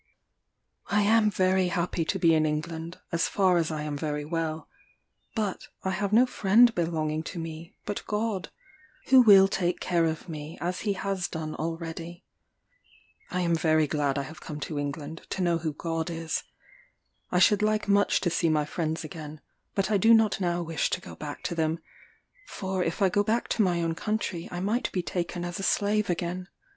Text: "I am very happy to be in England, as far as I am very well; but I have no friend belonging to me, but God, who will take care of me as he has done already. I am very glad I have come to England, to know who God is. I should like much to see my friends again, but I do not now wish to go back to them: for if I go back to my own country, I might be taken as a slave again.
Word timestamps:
"I 0.87 1.03
am 1.03 1.29
very 1.29 1.67
happy 1.67 2.05
to 2.05 2.17
be 2.17 2.33
in 2.33 2.43
England, 2.43 2.99
as 3.11 3.27
far 3.27 3.57
as 3.57 3.69
I 3.69 3.83
am 3.83 3.95
very 3.95 4.25
well; 4.25 4.67
but 5.35 5.67
I 5.83 5.91
have 5.91 6.11
no 6.11 6.25
friend 6.25 6.73
belonging 6.73 7.21
to 7.25 7.37
me, 7.37 7.75
but 7.85 8.03
God, 8.07 8.49
who 9.09 9.21
will 9.21 9.47
take 9.47 9.79
care 9.79 10.05
of 10.05 10.27
me 10.27 10.57
as 10.59 10.79
he 10.79 10.93
has 10.93 11.27
done 11.27 11.53
already. 11.53 12.25
I 13.29 13.41
am 13.41 13.53
very 13.53 13.85
glad 13.85 14.17
I 14.17 14.23
have 14.23 14.41
come 14.41 14.59
to 14.61 14.79
England, 14.79 15.21
to 15.29 15.43
know 15.43 15.59
who 15.59 15.71
God 15.71 16.09
is. 16.09 16.45
I 17.31 17.37
should 17.37 17.61
like 17.61 17.87
much 17.87 18.21
to 18.21 18.31
see 18.31 18.49
my 18.49 18.65
friends 18.65 19.03
again, 19.03 19.39
but 19.75 19.91
I 19.91 19.97
do 19.97 20.15
not 20.15 20.41
now 20.41 20.63
wish 20.63 20.89
to 20.89 20.99
go 21.01 21.13
back 21.13 21.43
to 21.43 21.53
them: 21.53 21.77
for 22.47 22.83
if 22.83 23.03
I 23.03 23.09
go 23.09 23.23
back 23.23 23.49
to 23.49 23.61
my 23.61 23.83
own 23.83 23.93
country, 23.93 24.49
I 24.51 24.61
might 24.61 24.91
be 24.91 25.03
taken 25.03 25.45
as 25.45 25.59
a 25.59 25.63
slave 25.63 26.09
again. 26.09 26.47